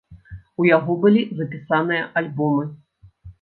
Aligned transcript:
У 0.61 0.65
яго 0.69 0.95
былі 1.03 1.21
запісаныя 1.41 2.09
альбомы. 2.23 2.65